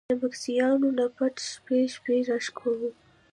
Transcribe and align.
د 0.09 0.11
مسکينانو 0.21 0.87
نه 0.97 1.05
پټ 1.15 1.35
د 1.43 1.43
شپې 1.53 1.79
شپې 1.93 2.15
را 2.29 2.37
شکوو!!. 2.45 2.89